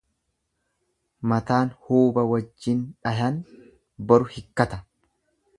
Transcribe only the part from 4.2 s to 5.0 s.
hikkata.